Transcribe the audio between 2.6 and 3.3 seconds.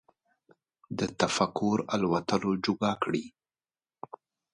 جوګه کړي